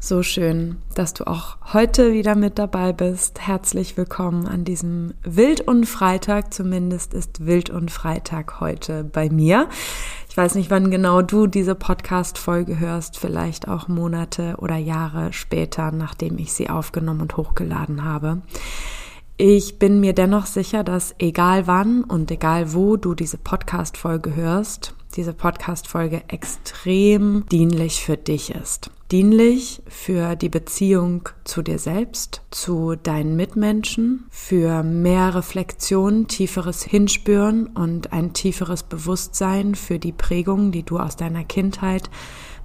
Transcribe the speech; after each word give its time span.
So 0.00 0.22
schön, 0.22 0.76
dass 0.94 1.12
du 1.12 1.26
auch 1.26 1.56
heute 1.72 2.12
wieder 2.12 2.36
mit 2.36 2.60
dabei 2.60 2.92
bist. 2.92 3.40
Herzlich 3.40 3.96
willkommen 3.96 4.46
an 4.46 4.64
diesem 4.64 5.12
Wild 5.24 5.60
und 5.62 5.86
Freitag. 5.86 6.54
Zumindest 6.54 7.14
ist 7.14 7.44
Wild 7.46 7.68
und 7.68 7.90
Freitag 7.90 8.60
heute 8.60 9.02
bei 9.02 9.28
mir. 9.28 9.68
Ich 10.30 10.36
weiß 10.36 10.54
nicht, 10.54 10.70
wann 10.70 10.92
genau 10.92 11.20
du 11.20 11.48
diese 11.48 11.74
Podcast-Folge 11.74 12.78
hörst. 12.78 13.18
Vielleicht 13.18 13.66
auch 13.66 13.88
Monate 13.88 14.54
oder 14.58 14.76
Jahre 14.76 15.32
später, 15.32 15.90
nachdem 15.90 16.38
ich 16.38 16.52
sie 16.52 16.70
aufgenommen 16.70 17.22
und 17.22 17.36
hochgeladen 17.36 18.04
habe. 18.04 18.42
Ich 19.36 19.80
bin 19.80 19.98
mir 19.98 20.12
dennoch 20.12 20.46
sicher, 20.46 20.84
dass 20.84 21.16
egal 21.18 21.66
wann 21.66 22.04
und 22.04 22.30
egal 22.30 22.72
wo 22.72 22.96
du 22.96 23.14
diese 23.14 23.36
Podcast-Folge 23.36 24.36
hörst, 24.36 24.94
diese 25.16 25.34
Podcast-Folge 25.34 26.22
extrem 26.28 27.44
dienlich 27.50 28.04
für 28.04 28.16
dich 28.16 28.54
ist 28.54 28.92
dienlich 29.10 29.82
für 29.86 30.36
die 30.36 30.48
Beziehung 30.48 31.28
zu 31.44 31.62
dir 31.62 31.78
selbst, 31.78 32.42
zu 32.50 32.94
deinen 32.94 33.36
Mitmenschen, 33.36 34.24
für 34.30 34.82
mehr 34.82 35.34
Reflexion, 35.34 36.28
tieferes 36.28 36.82
Hinspüren 36.82 37.68
und 37.68 38.12
ein 38.12 38.32
tieferes 38.32 38.82
Bewusstsein 38.82 39.74
für 39.74 39.98
die 39.98 40.12
Prägungen, 40.12 40.72
die 40.72 40.82
du 40.82 40.98
aus 40.98 41.16
deiner 41.16 41.44
Kindheit 41.44 42.10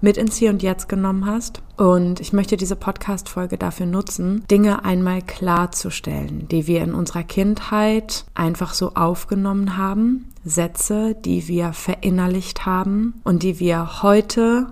mit 0.01 0.17
ins 0.17 0.35
Hier 0.35 0.49
und 0.49 0.61
Jetzt 0.61 0.89
genommen 0.89 1.25
hast. 1.25 1.61
Und 1.77 2.19
ich 2.19 2.33
möchte 2.33 2.57
diese 2.57 2.75
Podcast-Folge 2.75 3.57
dafür 3.57 3.85
nutzen, 3.85 4.45
Dinge 4.51 4.83
einmal 4.83 5.21
klarzustellen, 5.21 6.49
die 6.49 6.67
wir 6.67 6.83
in 6.83 6.93
unserer 6.93 7.23
Kindheit 7.23 8.25
einfach 8.35 8.73
so 8.73 8.95
aufgenommen 8.95 9.77
haben, 9.77 10.33
Sätze, 10.43 11.15
die 11.15 11.47
wir 11.47 11.71
verinnerlicht 11.71 12.65
haben 12.65 13.21
und 13.23 13.43
die 13.43 13.61
wir 13.61 14.03
heute 14.03 14.67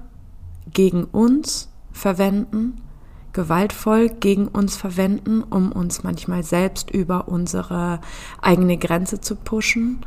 gegen 0.74 1.04
uns 1.06 1.70
verwenden, 1.92 2.82
gewaltvoll 3.34 4.10
gegen 4.10 4.48
uns 4.48 4.76
verwenden, 4.76 5.44
um 5.44 5.72
uns 5.72 6.04
manchmal 6.04 6.44
selbst 6.44 6.92
über 6.92 7.28
unsere 7.28 8.02
eigene 8.42 8.78
Grenze 8.78 9.22
zu 9.22 9.36
pushen. 9.36 10.02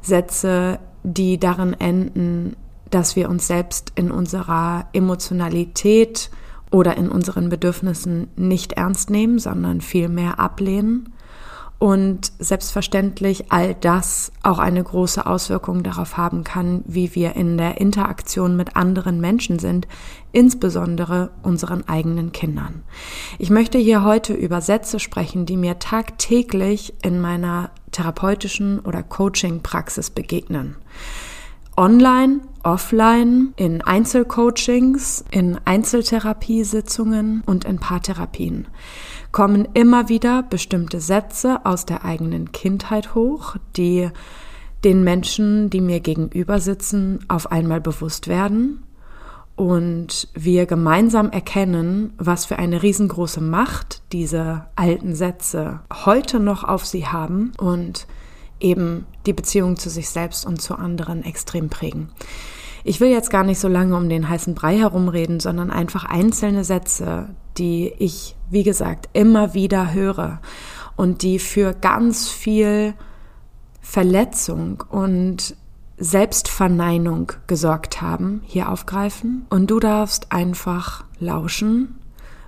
Sätze, 0.00 0.78
die 1.02 1.38
darin 1.38 1.74
enden, 1.74 2.56
dass 2.90 3.16
wir 3.16 3.28
uns 3.28 3.46
selbst 3.46 3.92
in 3.94 4.10
unserer 4.10 4.88
Emotionalität 4.92 6.30
oder 6.70 6.96
in 6.96 7.08
unseren 7.08 7.48
Bedürfnissen 7.48 8.28
nicht 8.36 8.72
ernst 8.72 9.10
nehmen, 9.10 9.38
sondern 9.38 9.80
vielmehr 9.80 10.38
ablehnen 10.38 11.12
und 11.82 12.30
selbstverständlich 12.38 13.50
all 13.50 13.74
das 13.74 14.30
auch 14.44 14.60
eine 14.60 14.84
große 14.84 15.26
Auswirkung 15.26 15.82
darauf 15.82 16.16
haben 16.16 16.44
kann, 16.44 16.84
wie 16.86 17.16
wir 17.16 17.34
in 17.34 17.58
der 17.58 17.80
Interaktion 17.80 18.56
mit 18.56 18.76
anderen 18.76 19.20
Menschen 19.20 19.58
sind, 19.58 19.88
insbesondere 20.30 21.30
unseren 21.42 21.88
eigenen 21.88 22.30
Kindern. 22.30 22.84
Ich 23.40 23.50
möchte 23.50 23.78
hier 23.78 24.04
heute 24.04 24.32
über 24.32 24.60
Sätze 24.60 25.00
sprechen, 25.00 25.44
die 25.44 25.56
mir 25.56 25.80
tagtäglich 25.80 26.94
in 27.02 27.20
meiner 27.20 27.70
therapeutischen 27.90 28.78
oder 28.78 29.02
Coaching-Praxis 29.02 30.10
begegnen. 30.10 30.76
Online, 31.76 32.42
offline, 32.62 33.54
in 33.56 33.82
Einzelcoachings, 33.82 35.24
in 35.32 35.58
Einzeltherapiesitzungen 35.64 37.42
und 37.44 37.64
in 37.64 37.80
Paartherapien 37.80 38.68
kommen 39.32 39.66
immer 39.74 40.08
wieder 40.08 40.42
bestimmte 40.42 41.00
Sätze 41.00 41.64
aus 41.64 41.86
der 41.86 42.04
eigenen 42.04 42.52
Kindheit 42.52 43.14
hoch, 43.14 43.56
die 43.76 44.10
den 44.84 45.02
Menschen, 45.04 45.70
die 45.70 45.80
mir 45.80 46.00
gegenüber 46.00 46.60
sitzen, 46.60 47.20
auf 47.28 47.50
einmal 47.50 47.80
bewusst 47.80 48.28
werden 48.28 48.82
und 49.56 50.28
wir 50.34 50.66
gemeinsam 50.66 51.30
erkennen, 51.30 52.14
was 52.18 52.44
für 52.44 52.58
eine 52.58 52.82
riesengroße 52.82 53.40
Macht 53.40 54.02
diese 54.12 54.66
alten 54.76 55.14
Sätze 55.14 55.80
heute 56.04 56.40
noch 56.40 56.64
auf 56.64 56.84
sie 56.86 57.06
haben 57.06 57.52
und 57.58 58.06
eben 58.60 59.06
die 59.26 59.32
Beziehung 59.32 59.76
zu 59.76 59.90
sich 59.90 60.08
selbst 60.08 60.46
und 60.46 60.60
zu 60.60 60.76
anderen 60.76 61.24
extrem 61.24 61.68
prägen. 61.68 62.10
Ich 62.84 63.00
will 63.00 63.10
jetzt 63.10 63.30
gar 63.30 63.44
nicht 63.44 63.60
so 63.60 63.68
lange 63.68 63.96
um 63.96 64.08
den 64.08 64.28
heißen 64.28 64.54
Brei 64.54 64.76
herumreden, 64.76 65.38
sondern 65.38 65.70
einfach 65.70 66.04
einzelne 66.04 66.64
Sätze, 66.64 67.28
die 67.62 67.94
ich, 67.98 68.34
wie 68.50 68.64
gesagt, 68.64 69.08
immer 69.12 69.54
wieder 69.54 69.94
höre 69.94 70.40
und 70.96 71.22
die 71.22 71.38
für 71.38 71.74
ganz 71.74 72.28
viel 72.28 72.94
Verletzung 73.80 74.82
und 74.90 75.54
Selbstverneinung 75.96 77.30
gesorgt 77.46 78.02
haben, 78.02 78.42
hier 78.46 78.68
aufgreifen. 78.68 79.46
Und 79.48 79.70
du 79.70 79.78
darfst 79.78 80.32
einfach 80.32 81.04
lauschen, 81.20 82.00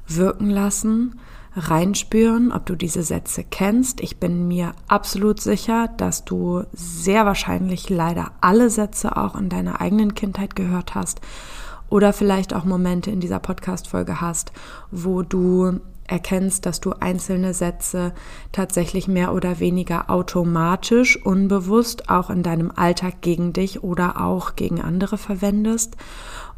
wirken 0.08 0.50
lassen 0.50 1.20
reinspüren, 1.56 2.50
ob 2.50 2.66
du 2.66 2.74
diese 2.74 3.04
Sätze 3.04 3.44
kennst. 3.44 4.00
Ich 4.00 4.16
bin 4.16 4.48
mir 4.48 4.74
absolut 4.88 5.40
sicher, 5.40 5.88
dass 5.96 6.24
du 6.24 6.64
sehr 6.72 7.24
wahrscheinlich 7.24 7.88
leider 7.88 8.32
alle 8.40 8.68
Sätze 8.68 9.16
auch 9.16 9.36
in 9.36 9.48
deiner 9.48 9.80
eigenen 9.80 10.14
Kindheit 10.16 10.56
gehört 10.56 10.96
hast 10.96 11.20
oder 11.88 12.12
vielleicht 12.12 12.54
auch 12.54 12.64
Momente 12.64 13.10
in 13.10 13.20
dieser 13.20 13.38
Podcast-Folge 13.38 14.20
hast, 14.20 14.52
wo 14.90 15.22
du 15.22 15.80
erkennst, 16.06 16.66
dass 16.66 16.80
du 16.80 16.92
einzelne 16.92 17.54
Sätze 17.54 18.12
tatsächlich 18.52 19.08
mehr 19.08 19.32
oder 19.32 19.58
weniger 19.58 20.10
automatisch, 20.10 21.24
unbewusst 21.24 22.10
auch 22.10 22.28
in 22.28 22.42
deinem 22.42 22.70
Alltag 22.74 23.22
gegen 23.22 23.54
dich 23.54 23.82
oder 23.82 24.20
auch 24.20 24.54
gegen 24.54 24.82
andere 24.82 25.16
verwendest 25.16 25.96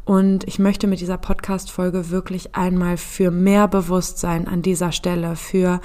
und 0.07 0.45
ich 0.45 0.57
möchte 0.57 0.87
mit 0.87 1.01
dieser 1.01 1.17
Podcast-Folge 1.17 2.11
wirklich 2.11 2.55
einmal 2.55 2.95
für 2.95 3.29
mehr 3.29 3.67
Bewusstsein 3.67 4.47
an 4.47 4.61
dieser 4.61 4.93
Stelle, 4.93 5.35
für, 5.35 5.81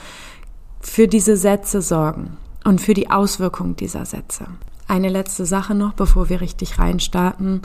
für 0.81 1.09
diese 1.09 1.37
Sätze 1.37 1.83
sorgen 1.83 2.37
und 2.65 2.81
für 2.81 2.95
die 2.95 3.11
Auswirkung 3.11 3.75
dieser 3.75 4.07
Sätze. 4.07 4.47
Eine 4.87 5.09
letzte 5.09 5.45
Sache 5.45 5.75
noch, 5.75 5.95
bevor 5.95 6.29
wir 6.29 6.41
richtig 6.41 6.79
reinstarten. 6.79 7.63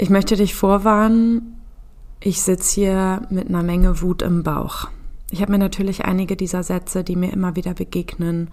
Ich 0.00 0.08
möchte 0.08 0.34
dich 0.34 0.54
vorwarnen, 0.54 1.60
ich 2.20 2.40
sitze 2.40 2.74
hier 2.74 3.26
mit 3.28 3.50
einer 3.50 3.62
Menge 3.62 4.00
Wut 4.00 4.22
im 4.22 4.42
Bauch. 4.42 4.88
Ich 5.30 5.42
habe 5.42 5.52
mir 5.52 5.58
natürlich 5.58 6.06
einige 6.06 6.36
dieser 6.36 6.62
Sätze, 6.62 7.04
die 7.04 7.16
mir 7.16 7.30
immer 7.34 7.54
wieder 7.54 7.74
begegnen, 7.74 8.48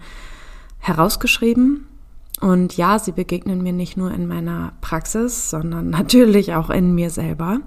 herausgeschrieben 0.78 1.86
und 2.42 2.76
ja, 2.76 2.98
sie 2.98 3.12
begegnen 3.12 3.62
mir 3.62 3.72
nicht 3.72 3.96
nur 3.96 4.12
in 4.12 4.26
meiner 4.26 4.74
Praxis, 4.82 5.48
sondern 5.48 5.88
natürlich 5.98 6.52
auch 6.52 6.68
in 6.68 6.94
mir 6.94 7.08
selber. 7.08 7.60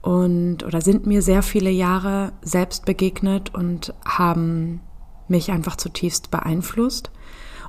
Und 0.00 0.62
oder 0.62 0.80
sind 0.80 1.04
mir 1.04 1.20
sehr 1.20 1.42
viele 1.42 1.70
Jahre 1.70 2.30
selbst 2.42 2.84
begegnet 2.84 3.52
und 3.52 3.92
haben 4.04 4.82
mich 5.26 5.50
einfach 5.50 5.74
zutiefst 5.74 6.30
beeinflusst. 6.30 7.10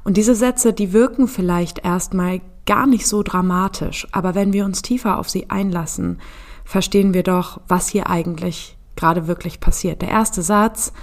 Und 0.09 0.17
diese 0.17 0.33
Sätze, 0.33 0.73
die 0.73 0.91
wirken 0.91 1.27
vielleicht 1.27 1.85
erstmal 1.85 2.41
gar 2.65 2.87
nicht 2.87 3.05
so 3.05 3.21
dramatisch, 3.21 4.07
aber 4.11 4.33
wenn 4.33 4.53
wir 4.53 4.65
uns 4.65 4.81
tiefer 4.81 5.19
auf 5.19 5.29
sie 5.29 5.51
einlassen, 5.51 6.17
verstehen 6.65 7.13
wir 7.13 7.21
doch, 7.21 7.61
was 7.67 7.89
hier 7.89 8.09
eigentlich 8.09 8.75
gerade 8.95 9.27
wirklich 9.27 9.59
passiert. 9.59 10.01
Der 10.01 10.09
erste 10.09 10.41
Satz, 10.41 10.93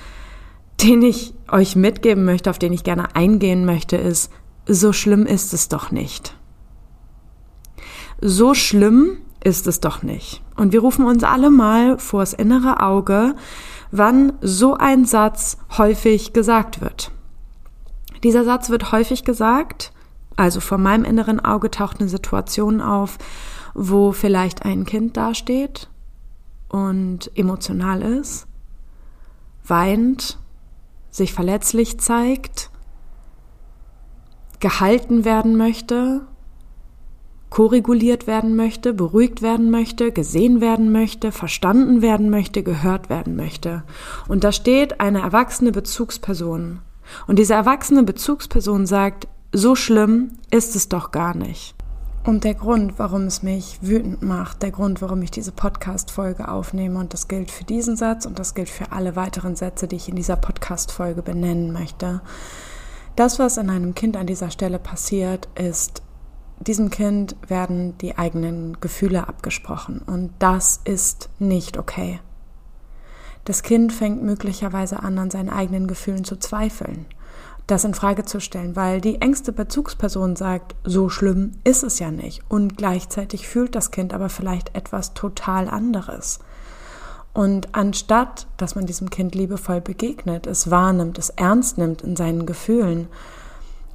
den 0.83 1.03
ich 1.03 1.35
euch 1.49 1.77
mitgeben 1.77 2.25
möchte, 2.25 2.51
auf 2.51 2.59
den 2.59 2.73
ich 2.73 2.83
gerne 2.83 3.15
eingehen 3.15 3.65
möchte, 3.65 3.97
ist, 3.97 4.33
so 4.67 4.93
schlimm 4.93 5.25
ist 5.25 5.55
es 5.55 5.69
doch 5.69 5.93
nicht. 5.93 6.37
So 8.21 8.55
schlimm 8.55 9.19
ist 9.45 9.69
es 9.69 9.79
doch 9.79 10.03
nicht. 10.03 10.43
Und 10.57 10.73
wir 10.73 10.81
rufen 10.81 11.05
uns 11.05 11.23
alle 11.23 11.51
mal 11.51 12.01
vors 12.01 12.33
innere 12.33 12.83
Auge, 12.83 13.37
wann 13.93 14.33
so 14.41 14.75
ein 14.75 15.05
Satz 15.05 15.59
häufig 15.79 16.33
gesagt 16.33 16.81
wird. 16.81 17.13
Dieser 18.23 18.45
Satz 18.45 18.71
wird 18.71 18.93
häufig 18.93 19.25
gesagt, 19.25 19.93
also 20.37 20.61
vor 20.61 20.79
meinem 20.79 21.05
inneren 21.05 21.41
Auge 21.41 21.71
taucht 21.71 22.01
eine 22.01 22.09
Situation 22.09 22.81
auf, 22.81 23.19
wo 23.75 24.13
vielleicht 24.13 24.65
ein 24.65 24.85
Kind 24.85 25.17
dasteht 25.17 25.89
und 26.69 27.31
emotional 27.35 28.03
ist, 28.03 28.47
weint, 29.65 30.39
sich 31.11 31.33
verletzlich 31.33 31.99
zeigt, 31.99 32.71
gehalten 34.61 35.25
werden 35.25 35.57
möchte, 35.57 36.23
koreguliert 37.51 38.27
werden 38.27 38.57
möchte, 38.57 38.93
beruhigt 38.93 39.41
werden 39.41 39.71
möchte, 39.71 40.13
gesehen 40.13 40.61
werden 40.61 40.93
möchte, 40.93 41.33
verstanden 41.33 42.03
werden 42.03 42.29
möchte, 42.29 42.63
gehört 42.63 43.09
werden 43.09 43.37
möchte. 43.37 43.85
Und 44.29 44.45
da 44.45 44.53
steht 44.53 45.01
eine 45.01 45.21
erwachsene 45.21 45.73
Bezugsperson. 45.73 46.81
Und 47.27 47.39
diese 47.39 47.55
erwachsene 47.55 48.03
Bezugsperson 48.03 48.87
sagt, 48.87 49.29
so 49.53 49.75
schlimm 49.75 50.33
ist 50.51 50.77
es 50.77 50.89
doch 50.89 51.11
gar 51.11 51.37
nicht. 51.37 51.75
Und 52.25 52.43
der 52.43 52.55
Grund, 52.55 52.99
warum 52.99 53.23
es 53.23 53.45
mich 53.45 53.79
wütend 53.83 54.21
macht, 54.21 54.63
der 54.63 54.73
Grund, 54.73 55.01
warum 55.01 55.23
ich 55.23 55.31
diese 55.31 55.53
Podcast-Folge 55.53 56.49
aufnehme, 56.49 56.99
und 56.99 57.13
das 57.13 57.29
gilt 57.29 57.53
für 57.53 57.63
diesen 57.63 57.97
Satz 57.97 58.27
und 58.27 58.41
das 58.41 58.55
gilt 58.55 58.69
für 58.69 58.91
alle 58.91 59.15
weiteren 59.15 59.55
Sätze, 59.55 59.87
die 59.87 59.95
ich 59.95 60.09
in 60.09 60.17
dieser 60.17 60.35
Podcast-Folge 60.35 61.23
benennen 61.23 61.73
möchte, 61.73 62.23
das, 63.15 63.39
was 63.39 63.57
in 63.59 63.71
einem 63.71 63.95
Kind 63.95 64.17
an 64.17 64.27
dieser 64.27 64.51
Stelle 64.51 64.81
passiert, 64.81 65.49
ist, 65.55 66.03
diesem 66.59 66.91
Kind 66.91 67.37
werden 67.47 67.97
die 67.99 68.19
eigenen 68.19 68.81
Gefühle 68.81 69.29
abgesprochen 69.29 70.03
und 70.05 70.33
das 70.39 70.81
ist 70.85 71.29
nicht 71.39 71.79
okay. 71.79 72.19
Das 73.47 73.63
Kind 73.63 73.93
fängt 73.93 74.25
möglicherweise 74.25 75.05
an, 75.05 75.19
an 75.21 75.31
seinen 75.31 75.51
eigenen 75.51 75.87
Gefühlen 75.87 76.25
zu 76.25 76.37
zweifeln, 76.37 77.07
das 77.69 77.85
in 77.85 77.95
Frage 77.95 78.25
zu 78.25 78.41
stellen, 78.41 78.75
weil 78.75 79.01
die 79.01 79.21
engste 79.23 79.53
Bezugsperson 79.53 80.35
sagt, 80.35 80.75
so 80.83 81.09
schlimm 81.09 81.53
ist 81.63 81.85
es 81.85 82.01
ja 82.01 82.11
nicht. 82.11 82.43
Und 82.49 82.77
gleichzeitig 82.77 83.47
fühlt 83.47 83.77
das 83.77 83.93
Kind 83.93 84.13
aber 84.13 84.31
vielleicht 84.31 84.75
etwas 84.75 85.15
total 85.15 85.69
anderes. 85.69 86.41
Und 87.35 87.69
anstatt, 87.73 88.49
dass 88.57 88.75
man 88.75 88.87
diesem 88.87 89.11
Kind 89.11 89.37
liebevoll 89.37 89.81
begegnet, 89.81 90.49
es 90.49 90.73
wahrnimmt, 90.73 91.17
es 91.17 91.31
ernst 91.31 91.79
nimmt 91.79 92.03
in 92.03 92.17
seinen 92.17 92.47
Gefühlen, 92.47 93.07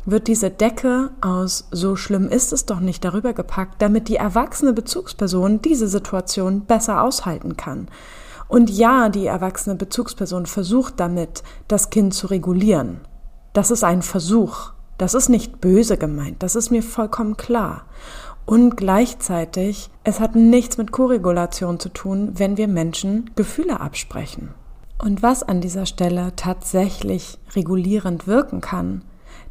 wird 0.06 0.28
diese 0.28 0.50
Decke 0.50 1.10
aus 1.20 1.68
so 1.72 1.98
schlimm 1.98 2.30
ist 2.30 2.54
es 2.54 2.66
doch 2.66 2.80
nicht 2.80 3.04
darüber 3.04 3.34
gepackt, 3.34 3.82
damit 3.82 4.08
die 4.08 4.16
erwachsene 4.16 4.72
Bezugsperson 4.72 5.62
diese 5.62 5.90
Situation 5.90 6.62
besser 6.62 7.04
aushalten 7.04 7.58
kann. 7.58 7.90
Und 8.52 8.70
ja, 8.70 9.08
die 9.08 9.28
erwachsene 9.28 9.76
Bezugsperson 9.76 10.46
versucht 10.46 11.00
damit, 11.00 11.42
das 11.70 11.90
Kind 11.90 12.14
zu 12.14 12.28
regulieren. 12.28 13.00
Das 13.54 13.72
ist 13.72 13.86
ein 13.86 14.02
Versuch. 14.02 14.74
Das 14.98 15.14
ist 15.14 15.30
nicht 15.30 15.62
böse 15.62 15.96
gemeint. 15.96 16.44
Das 16.44 16.58
ist 16.58 16.70
mir 16.70 16.84
vollkommen 16.84 17.38
klar. 17.38 17.86
Und 18.46 18.76
gleichzeitig, 18.76 19.90
es 20.04 20.20
hat 20.20 20.36
nichts 20.36 20.78
mit 20.78 20.92
Koregulation 20.92 21.80
zu 21.80 21.88
tun, 21.88 22.34
wenn 22.34 22.58
wir 22.58 22.68
Menschen 22.68 23.32
Gefühle 23.38 23.80
absprechen. 23.80 24.54
Und 24.98 25.24
was 25.24 25.44
an 25.44 25.62
dieser 25.62 25.86
Stelle 25.86 26.34
tatsächlich 26.36 27.40
regulierend 27.56 28.28
wirken 28.28 28.60
kann, 28.60 29.04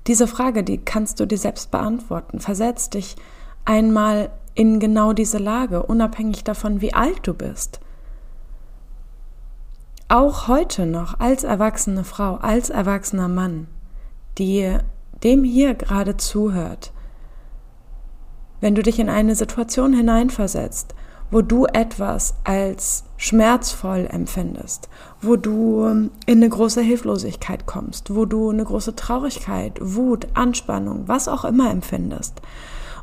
diese 0.08 0.26
Frage, 0.26 0.62
die 0.62 0.76
kannst 0.76 1.20
du 1.20 1.26
dir 1.26 1.38
selbst 1.38 1.70
beantworten. 1.70 2.38
Versetz 2.38 2.91
dich 2.91 3.17
einmal 3.64 4.31
in 4.53 4.79
genau 4.79 5.14
diese 5.14 5.38
Lage, 5.38 5.85
unabhängig 5.85 6.44
davon, 6.44 6.82
wie 6.82 6.93
alt 6.93 7.20
du 7.23 7.32
bist 7.32 7.81
auch 10.10 10.48
heute 10.48 10.86
noch 10.86 11.20
als 11.20 11.44
erwachsene 11.44 12.02
Frau, 12.02 12.34
als 12.34 12.68
erwachsener 12.68 13.28
Mann, 13.28 13.68
die 14.38 14.76
dem 15.22 15.44
hier 15.44 15.74
gerade 15.74 16.16
zuhört, 16.16 16.92
wenn 18.60 18.74
du 18.74 18.82
dich 18.82 18.98
in 18.98 19.08
eine 19.08 19.36
Situation 19.36 19.92
hineinversetzt, 19.92 20.94
wo 21.30 21.42
du 21.42 21.66
etwas 21.66 22.34
als 22.42 23.04
schmerzvoll 23.16 24.08
empfindest, 24.10 24.88
wo 25.22 25.36
du 25.36 25.86
in 25.86 26.10
eine 26.26 26.48
große 26.48 26.80
Hilflosigkeit 26.80 27.66
kommst, 27.66 28.12
wo 28.12 28.24
du 28.24 28.50
eine 28.50 28.64
große 28.64 28.96
Traurigkeit, 28.96 29.78
Wut, 29.80 30.26
Anspannung, 30.34 31.04
was 31.06 31.28
auch 31.28 31.44
immer 31.44 31.70
empfindest 31.70 32.42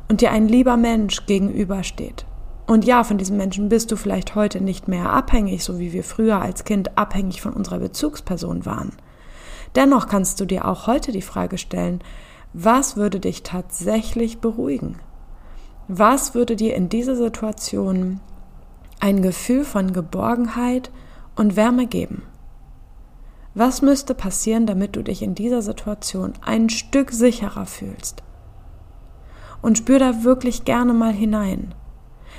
und 0.08 0.20
dir 0.20 0.30
ein 0.30 0.46
lieber 0.46 0.76
Mensch 0.76 1.24
gegenübersteht 1.24 2.26
und 2.68 2.84
ja, 2.84 3.02
von 3.02 3.16
diesem 3.16 3.38
Menschen 3.38 3.70
bist 3.70 3.90
du 3.90 3.96
vielleicht 3.96 4.34
heute 4.34 4.60
nicht 4.60 4.88
mehr 4.88 5.10
abhängig, 5.10 5.64
so 5.64 5.78
wie 5.78 5.94
wir 5.94 6.04
früher 6.04 6.42
als 6.42 6.64
Kind 6.64 6.98
abhängig 6.98 7.40
von 7.40 7.54
unserer 7.54 7.78
Bezugsperson 7.78 8.66
waren. 8.66 8.92
Dennoch 9.74 10.06
kannst 10.06 10.38
du 10.38 10.44
dir 10.44 10.68
auch 10.68 10.86
heute 10.86 11.10
die 11.10 11.22
Frage 11.22 11.56
stellen, 11.56 12.02
was 12.52 12.94
würde 12.94 13.20
dich 13.20 13.42
tatsächlich 13.42 14.40
beruhigen? 14.40 14.98
Was 15.88 16.34
würde 16.34 16.56
dir 16.56 16.76
in 16.76 16.90
dieser 16.90 17.16
Situation 17.16 18.20
ein 19.00 19.22
Gefühl 19.22 19.64
von 19.64 19.94
Geborgenheit 19.94 20.90
und 21.36 21.56
Wärme 21.56 21.86
geben? 21.86 22.24
Was 23.54 23.80
müsste 23.80 24.14
passieren, 24.14 24.66
damit 24.66 24.94
du 24.94 25.02
dich 25.02 25.22
in 25.22 25.34
dieser 25.34 25.62
Situation 25.62 26.34
ein 26.44 26.68
Stück 26.68 27.12
sicherer 27.12 27.64
fühlst? 27.64 28.22
Und 29.62 29.78
spür 29.78 29.98
da 29.98 30.22
wirklich 30.22 30.66
gerne 30.66 30.92
mal 30.92 31.14
hinein. 31.14 31.74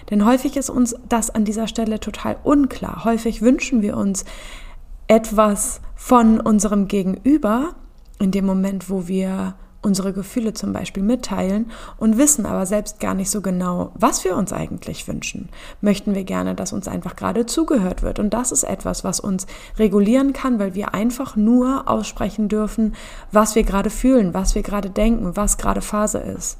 Denn 0.09 0.25
häufig 0.25 0.57
ist 0.57 0.69
uns 0.69 0.95
das 1.07 1.29
an 1.29 1.45
dieser 1.45 1.67
Stelle 1.67 1.99
total 1.99 2.37
unklar. 2.43 3.03
Häufig 3.05 3.41
wünschen 3.41 3.81
wir 3.81 3.97
uns 3.97 4.25
etwas 5.07 5.81
von 5.95 6.39
unserem 6.39 6.87
Gegenüber 6.87 7.75
in 8.19 8.31
dem 8.31 8.45
Moment, 8.45 8.89
wo 8.89 9.07
wir 9.07 9.55
unsere 9.81 10.11
Gefühle 10.13 10.53
zum 10.53 10.73
Beispiel 10.73 11.03
mitteilen 11.03 11.71
und 11.97 12.17
wissen 12.17 12.45
aber 12.45 12.65
selbst 12.65 12.99
gar 12.99 13.13
nicht 13.13 13.29
so 13.29 13.41
genau, 13.41 13.91
was 13.95 14.23
wir 14.25 14.35
uns 14.35 14.51
eigentlich 14.51 15.07
wünschen. 15.07 15.49
Möchten 15.81 16.15
wir 16.15 16.25
gerne, 16.25 16.53
dass 16.53 16.73
uns 16.73 16.87
einfach 16.87 17.15
gerade 17.15 17.45
zugehört 17.45 18.03
wird. 18.03 18.19
Und 18.19 18.33
das 18.33 18.51
ist 18.51 18.63
etwas, 18.63 19.03
was 19.03 19.19
uns 19.19 19.47
regulieren 19.77 20.33
kann, 20.33 20.59
weil 20.59 20.75
wir 20.75 20.93
einfach 20.93 21.35
nur 21.35 21.87
aussprechen 21.87 22.49
dürfen, 22.49 22.93
was 23.31 23.55
wir 23.55 23.63
gerade 23.63 23.89
fühlen, 23.89 24.33
was 24.33 24.53
wir 24.53 24.63
gerade 24.63 24.89
denken, 24.89 25.35
was 25.35 25.57
gerade 25.57 25.81
Phase 25.81 26.19
ist. 26.19 26.57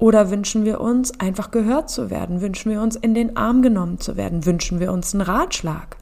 Oder 0.00 0.30
wünschen 0.30 0.64
wir 0.64 0.80
uns 0.80 1.20
einfach 1.20 1.50
gehört 1.50 1.90
zu 1.90 2.08
werden? 2.08 2.40
Wünschen 2.40 2.72
wir 2.72 2.80
uns 2.80 2.96
in 2.96 3.12
den 3.12 3.36
Arm 3.36 3.60
genommen 3.60 4.00
zu 4.00 4.16
werden? 4.16 4.46
Wünschen 4.46 4.80
wir 4.80 4.92
uns 4.92 5.14
einen 5.14 5.20
Ratschlag? 5.20 5.98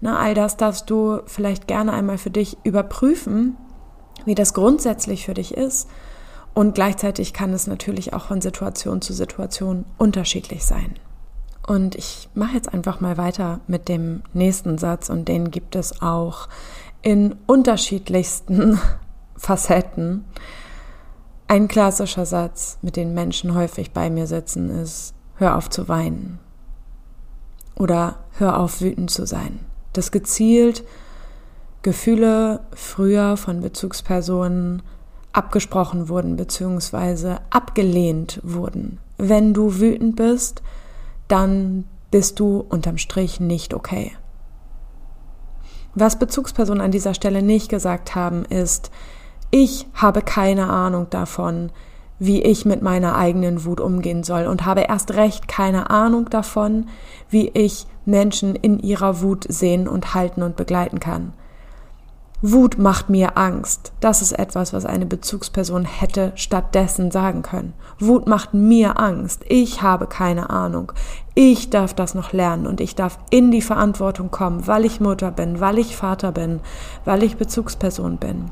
Na, 0.00 0.18
all 0.18 0.32
das 0.34 0.56
darfst 0.56 0.88
du 0.88 1.20
vielleicht 1.26 1.68
gerne 1.68 1.92
einmal 1.92 2.16
für 2.16 2.30
dich 2.30 2.56
überprüfen, 2.64 3.58
wie 4.24 4.34
das 4.34 4.54
grundsätzlich 4.54 5.26
für 5.26 5.34
dich 5.34 5.54
ist. 5.54 5.86
Und 6.54 6.74
gleichzeitig 6.74 7.34
kann 7.34 7.52
es 7.52 7.66
natürlich 7.66 8.14
auch 8.14 8.24
von 8.24 8.40
Situation 8.40 9.02
zu 9.02 9.12
Situation 9.12 9.84
unterschiedlich 9.98 10.64
sein. 10.64 10.94
Und 11.66 11.94
ich 11.94 12.30
mache 12.34 12.54
jetzt 12.54 12.72
einfach 12.72 13.00
mal 13.00 13.18
weiter 13.18 13.60
mit 13.66 13.88
dem 13.88 14.22
nächsten 14.32 14.78
Satz 14.78 15.10
und 15.10 15.28
den 15.28 15.50
gibt 15.50 15.76
es 15.76 16.00
auch 16.00 16.48
in 17.02 17.36
unterschiedlichsten 17.46 18.80
Facetten. 19.36 20.24
Ein 21.52 21.68
klassischer 21.68 22.24
Satz, 22.24 22.78
mit 22.80 22.96
dem 22.96 23.12
Menschen 23.12 23.54
häufig 23.54 23.90
bei 23.90 24.08
mir 24.08 24.26
sitzen, 24.26 24.70
ist, 24.70 25.12
hör 25.34 25.58
auf 25.58 25.68
zu 25.68 25.86
weinen. 25.86 26.38
Oder 27.76 28.20
hör 28.38 28.58
auf 28.58 28.80
wütend 28.80 29.10
zu 29.10 29.26
sein. 29.26 29.60
Das 29.92 30.12
gezielt 30.12 30.82
Gefühle 31.82 32.60
früher 32.74 33.36
von 33.36 33.60
Bezugspersonen 33.60 34.80
abgesprochen 35.34 36.08
wurden 36.08 36.36
bzw. 36.36 37.36
abgelehnt 37.50 38.40
wurden. 38.42 38.98
Wenn 39.18 39.52
du 39.52 39.78
wütend 39.78 40.16
bist, 40.16 40.62
dann 41.28 41.84
bist 42.10 42.40
du 42.40 42.64
unterm 42.66 42.96
Strich 42.96 43.40
nicht 43.40 43.74
okay. 43.74 44.12
Was 45.94 46.18
Bezugspersonen 46.18 46.80
an 46.80 46.92
dieser 46.92 47.12
Stelle 47.12 47.42
nicht 47.42 47.68
gesagt 47.68 48.14
haben, 48.14 48.46
ist, 48.46 48.90
ich 49.54 49.86
habe 49.92 50.22
keine 50.22 50.70
Ahnung 50.70 51.08
davon, 51.10 51.70
wie 52.18 52.40
ich 52.40 52.64
mit 52.64 52.80
meiner 52.80 53.16
eigenen 53.16 53.66
Wut 53.66 53.80
umgehen 53.80 54.24
soll 54.24 54.46
und 54.46 54.64
habe 54.64 54.80
erst 54.80 55.12
recht 55.12 55.46
keine 55.46 55.90
Ahnung 55.90 56.30
davon, 56.30 56.88
wie 57.28 57.48
ich 57.50 57.86
Menschen 58.06 58.56
in 58.56 58.78
ihrer 58.78 59.20
Wut 59.20 59.44
sehen 59.46 59.86
und 59.86 60.14
halten 60.14 60.42
und 60.42 60.56
begleiten 60.56 61.00
kann. 61.00 61.34
Wut 62.40 62.78
macht 62.78 63.10
mir 63.10 63.36
Angst. 63.36 63.92
Das 64.00 64.22
ist 64.22 64.32
etwas, 64.32 64.72
was 64.72 64.86
eine 64.86 65.04
Bezugsperson 65.04 65.84
hätte 65.84 66.32
stattdessen 66.34 67.10
sagen 67.10 67.42
können. 67.42 67.74
Wut 68.00 68.26
macht 68.26 68.54
mir 68.54 68.98
Angst. 68.98 69.44
Ich 69.48 69.82
habe 69.82 70.06
keine 70.06 70.48
Ahnung. 70.48 70.92
Ich 71.34 71.68
darf 71.68 71.92
das 71.92 72.14
noch 72.14 72.32
lernen 72.32 72.66
und 72.66 72.80
ich 72.80 72.94
darf 72.94 73.18
in 73.28 73.50
die 73.50 73.62
Verantwortung 73.62 74.30
kommen, 74.30 74.66
weil 74.66 74.86
ich 74.86 74.98
Mutter 74.98 75.30
bin, 75.30 75.60
weil 75.60 75.78
ich 75.78 75.94
Vater 75.94 76.32
bin, 76.32 76.60
weil 77.04 77.22
ich 77.22 77.36
Bezugsperson 77.36 78.16
bin. 78.16 78.50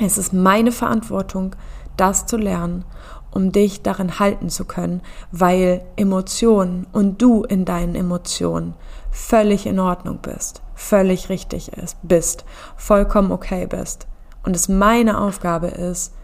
Es 0.00 0.16
ist 0.16 0.32
meine 0.32 0.70
Verantwortung, 0.70 1.56
das 1.96 2.26
zu 2.26 2.36
lernen, 2.36 2.84
um 3.32 3.52
dich 3.52 3.82
darin 3.82 4.18
halten 4.18 4.48
zu 4.48 4.64
können, 4.64 5.02
weil 5.32 5.84
Emotionen 5.96 6.86
und 6.92 7.20
du 7.20 7.42
in 7.42 7.64
deinen 7.64 7.94
Emotionen 7.94 8.74
völlig 9.10 9.66
in 9.66 9.80
Ordnung 9.80 10.18
bist, 10.22 10.62
völlig 10.74 11.28
richtig 11.28 11.72
ist, 11.72 11.96
bist, 12.02 12.44
vollkommen 12.76 13.32
okay 13.32 13.66
bist. 13.66 14.06
Und 14.44 14.54
es 14.54 14.68
meine 14.68 15.20
Aufgabe 15.20 15.66
ist, 15.66 16.14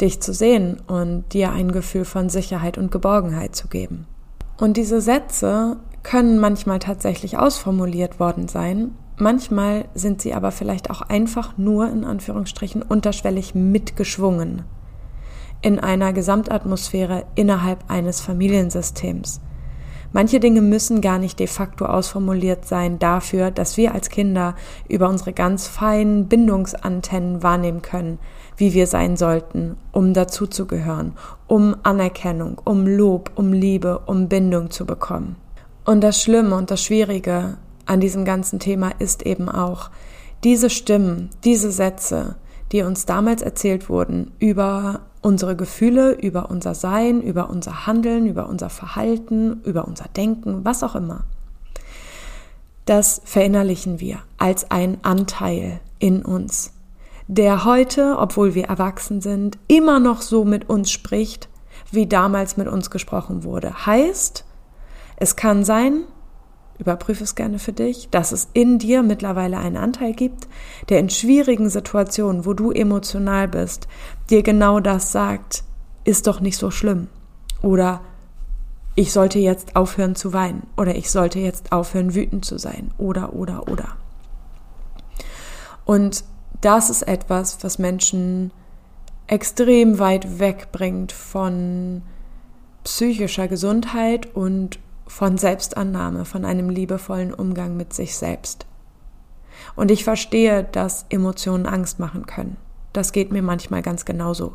dich 0.00 0.20
zu 0.20 0.32
sehen 0.32 0.80
und 0.86 1.32
dir 1.32 1.52
ein 1.52 1.70
Gefühl 1.70 2.04
von 2.04 2.30
Sicherheit 2.30 2.78
und 2.78 2.90
Geborgenheit 2.90 3.54
zu 3.54 3.68
geben. 3.68 4.06
Und 4.56 4.76
diese 4.76 5.00
Sätze 5.00 5.76
können 6.02 6.38
manchmal 6.38 6.78
tatsächlich 6.78 7.36
ausformuliert 7.36 8.18
worden 8.18 8.48
sein 8.48 8.94
Manchmal 9.18 9.86
sind 9.94 10.22
sie 10.22 10.32
aber 10.32 10.52
vielleicht 10.52 10.90
auch 10.90 11.02
einfach 11.02 11.58
nur 11.58 11.90
in 11.90 12.04
Anführungsstrichen 12.04 12.82
unterschwellig 12.82 13.54
mitgeschwungen 13.54 14.62
in 15.60 15.80
einer 15.80 16.12
Gesamtatmosphäre 16.12 17.24
innerhalb 17.34 17.90
eines 17.90 18.20
Familiensystems. 18.20 19.40
Manche 20.12 20.40
Dinge 20.40 20.62
müssen 20.62 21.00
gar 21.00 21.18
nicht 21.18 21.38
de 21.38 21.48
facto 21.48 21.84
ausformuliert 21.84 22.64
sein 22.64 22.98
dafür, 22.98 23.50
dass 23.50 23.76
wir 23.76 23.92
als 23.92 24.08
Kinder 24.08 24.54
über 24.88 25.08
unsere 25.08 25.32
ganz 25.32 25.66
feinen 25.66 26.28
Bindungsantennen 26.28 27.42
wahrnehmen 27.42 27.82
können, 27.82 28.18
wie 28.56 28.72
wir 28.72 28.86
sein 28.86 29.16
sollten, 29.16 29.76
um 29.92 30.14
dazuzugehören, 30.14 31.12
um 31.46 31.76
Anerkennung, 31.82 32.58
um 32.64 32.86
Lob, 32.86 33.32
um 33.34 33.52
Liebe, 33.52 33.98
um 34.06 34.28
Bindung 34.28 34.70
zu 34.70 34.86
bekommen. 34.86 35.36
Und 35.84 36.02
das 36.02 36.22
Schlimme 36.22 36.54
und 36.54 36.70
das 36.70 36.82
Schwierige 36.82 37.58
an 37.88 38.00
diesem 38.00 38.24
ganzen 38.24 38.58
Thema 38.58 38.90
ist 38.98 39.24
eben 39.24 39.48
auch 39.48 39.90
diese 40.44 40.70
Stimmen, 40.70 41.30
diese 41.44 41.70
Sätze, 41.72 42.36
die 42.72 42.82
uns 42.82 43.06
damals 43.06 43.42
erzählt 43.42 43.88
wurden 43.88 44.32
über 44.38 45.00
unsere 45.22 45.56
Gefühle, 45.56 46.12
über 46.12 46.50
unser 46.50 46.74
Sein, 46.74 47.22
über 47.22 47.50
unser 47.50 47.86
Handeln, 47.86 48.26
über 48.26 48.48
unser 48.48 48.70
Verhalten, 48.70 49.60
über 49.64 49.88
unser 49.88 50.06
Denken, 50.16 50.64
was 50.64 50.82
auch 50.82 50.94
immer. 50.94 51.24
das 52.88 53.20
verinnerlichen 53.24 54.00
wir 54.00 54.20
als 54.38 54.70
ein 54.70 54.98
Anteil 55.02 55.80
in 55.98 56.24
uns, 56.24 56.72
der 57.26 57.66
heute, 57.66 58.16
obwohl 58.18 58.54
wir 58.54 58.64
erwachsen 58.64 59.20
sind, 59.20 59.58
immer 59.68 60.00
noch 60.00 60.22
so 60.22 60.44
mit 60.46 60.70
uns 60.70 60.90
spricht, 60.90 61.50
wie 61.90 62.06
damals 62.06 62.56
mit 62.56 62.66
uns 62.66 62.90
gesprochen 62.90 63.44
wurde. 63.44 63.84
Heißt, 63.84 64.46
es 65.16 65.36
kann 65.36 65.64
sein, 65.64 66.04
überprüfe 66.78 67.24
es 67.24 67.34
gerne 67.34 67.58
für 67.58 67.72
dich, 67.72 68.08
dass 68.10 68.32
es 68.32 68.48
in 68.52 68.78
dir 68.78 69.02
mittlerweile 69.02 69.58
einen 69.58 69.76
Anteil 69.76 70.12
gibt, 70.12 70.48
der 70.88 71.00
in 71.00 71.10
schwierigen 71.10 71.70
Situationen, 71.70 72.46
wo 72.46 72.54
du 72.54 72.70
emotional 72.70 73.48
bist, 73.48 73.88
dir 74.30 74.42
genau 74.42 74.80
das 74.80 75.12
sagt, 75.12 75.64
ist 76.04 76.26
doch 76.26 76.40
nicht 76.40 76.56
so 76.56 76.70
schlimm. 76.70 77.08
Oder 77.62 78.00
ich 78.94 79.12
sollte 79.12 79.38
jetzt 79.38 79.76
aufhören 79.76 80.14
zu 80.14 80.32
weinen. 80.32 80.66
Oder 80.76 80.96
ich 80.96 81.10
sollte 81.10 81.38
jetzt 81.38 81.72
aufhören 81.72 82.14
wütend 82.14 82.44
zu 82.44 82.58
sein. 82.58 82.92
Oder, 82.98 83.32
oder, 83.32 83.68
oder. 83.68 83.96
Und 85.84 86.24
das 86.60 86.90
ist 86.90 87.02
etwas, 87.02 87.58
was 87.62 87.78
Menschen 87.78 88.50
extrem 89.26 89.98
weit 89.98 90.38
wegbringt 90.38 91.12
von 91.12 92.02
psychischer 92.84 93.48
Gesundheit 93.48 94.34
und 94.34 94.78
von 95.08 95.38
Selbstannahme, 95.38 96.24
von 96.24 96.44
einem 96.44 96.70
liebevollen 96.70 97.34
Umgang 97.34 97.76
mit 97.76 97.92
sich 97.92 98.16
selbst. 98.16 98.66
Und 99.74 99.90
ich 99.90 100.04
verstehe, 100.04 100.64
dass 100.64 101.06
Emotionen 101.08 101.66
Angst 101.66 101.98
machen 101.98 102.26
können. 102.26 102.56
Das 102.92 103.12
geht 103.12 103.32
mir 103.32 103.42
manchmal 103.42 103.82
ganz 103.82 104.04
genauso. 104.04 104.54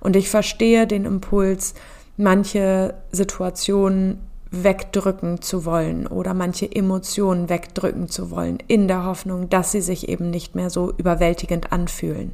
Und 0.00 0.14
ich 0.14 0.30
verstehe 0.30 0.86
den 0.86 1.04
Impuls, 1.04 1.74
manche 2.16 2.94
Situationen 3.10 4.20
wegdrücken 4.50 5.42
zu 5.42 5.64
wollen 5.64 6.06
oder 6.06 6.32
manche 6.32 6.74
Emotionen 6.74 7.48
wegdrücken 7.48 8.08
zu 8.08 8.30
wollen, 8.30 8.58
in 8.66 8.88
der 8.88 9.04
Hoffnung, 9.04 9.50
dass 9.50 9.72
sie 9.72 9.82
sich 9.82 10.08
eben 10.08 10.30
nicht 10.30 10.54
mehr 10.54 10.70
so 10.70 10.92
überwältigend 10.96 11.72
anfühlen. 11.72 12.32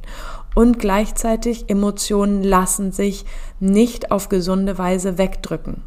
Und 0.53 0.79
gleichzeitig 0.79 1.69
Emotionen 1.69 2.43
lassen 2.43 2.91
sich 2.91 3.25
nicht 3.59 4.11
auf 4.11 4.29
gesunde 4.29 4.77
Weise 4.77 5.17
wegdrücken. 5.17 5.83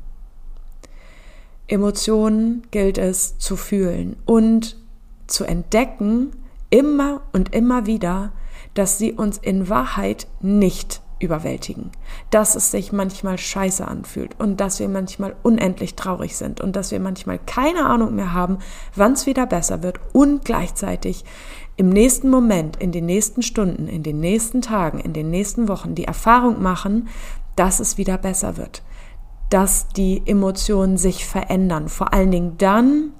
Emotionen 1.68 2.62
gilt 2.70 2.98
es 2.98 3.38
zu 3.38 3.56
fühlen 3.56 4.16
und 4.24 4.76
zu 5.26 5.44
entdecken, 5.44 6.32
immer 6.70 7.20
und 7.32 7.54
immer 7.54 7.86
wieder, 7.86 8.32
dass 8.74 8.98
sie 8.98 9.12
uns 9.12 9.38
in 9.38 9.68
Wahrheit 9.68 10.26
nicht 10.40 11.02
überwältigen, 11.20 11.90
dass 12.30 12.54
es 12.54 12.70
sich 12.70 12.92
manchmal 12.92 13.38
scheiße 13.38 13.86
anfühlt 13.86 14.38
und 14.38 14.60
dass 14.60 14.78
wir 14.78 14.88
manchmal 14.88 15.34
unendlich 15.42 15.94
traurig 15.94 16.36
sind 16.36 16.60
und 16.60 16.76
dass 16.76 16.90
wir 16.90 17.00
manchmal 17.00 17.38
keine 17.38 17.86
Ahnung 17.86 18.14
mehr 18.14 18.32
haben, 18.32 18.58
wann 18.94 19.12
es 19.12 19.26
wieder 19.26 19.46
besser 19.46 19.82
wird 19.82 20.00
und 20.12 20.44
gleichzeitig 20.44 21.24
im 21.76 21.90
nächsten 21.90 22.28
Moment, 22.28 22.76
in 22.76 22.92
den 22.92 23.06
nächsten 23.06 23.42
Stunden, 23.42 23.88
in 23.88 24.02
den 24.02 24.20
nächsten 24.20 24.62
Tagen, 24.62 25.00
in 25.00 25.12
den 25.12 25.30
nächsten 25.30 25.68
Wochen 25.68 25.94
die 25.94 26.04
Erfahrung 26.04 26.62
machen, 26.62 27.08
dass 27.56 27.80
es 27.80 27.98
wieder 27.98 28.18
besser 28.18 28.56
wird, 28.56 28.82
dass 29.50 29.88
die 29.88 30.22
Emotionen 30.26 30.96
sich 30.96 31.26
verändern, 31.26 31.88
vor 31.88 32.12
allen 32.12 32.30
Dingen 32.30 32.58
dann, 32.58 33.12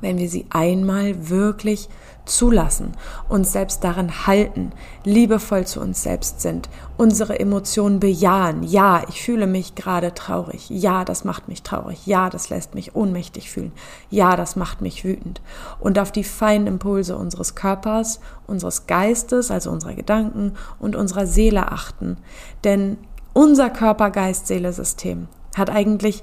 wenn 0.00 0.18
wir 0.18 0.28
sie 0.28 0.46
einmal 0.50 1.28
wirklich 1.28 1.88
zulassen, 2.28 2.92
uns 3.28 3.52
selbst 3.52 3.82
daran 3.82 4.26
halten, 4.26 4.72
liebevoll 5.04 5.66
zu 5.66 5.80
uns 5.80 6.02
selbst 6.02 6.40
sind, 6.40 6.68
unsere 6.96 7.40
Emotionen 7.40 8.00
bejahen. 8.00 8.62
Ja, 8.62 9.02
ich 9.08 9.22
fühle 9.22 9.46
mich 9.46 9.74
gerade 9.74 10.14
traurig. 10.14 10.68
Ja, 10.68 11.04
das 11.04 11.24
macht 11.24 11.48
mich 11.48 11.62
traurig. 11.62 12.06
Ja, 12.06 12.30
das 12.30 12.50
lässt 12.50 12.74
mich 12.74 12.94
ohnmächtig 12.94 13.50
fühlen. 13.50 13.72
Ja, 14.10 14.36
das 14.36 14.56
macht 14.56 14.82
mich 14.82 15.04
wütend. 15.04 15.40
Und 15.80 15.98
auf 15.98 16.12
die 16.12 16.24
feinen 16.24 16.66
Impulse 16.66 17.16
unseres 17.16 17.54
Körpers, 17.54 18.20
unseres 18.46 18.86
Geistes, 18.86 19.50
also 19.50 19.70
unserer 19.70 19.94
Gedanken 19.94 20.52
und 20.78 20.96
unserer 20.96 21.26
Seele 21.26 21.72
achten. 21.72 22.18
Denn 22.64 22.98
unser 23.32 23.70
Körper-Geist-Seele-System 23.70 25.28
hat 25.58 25.70
eigentlich 25.70 26.22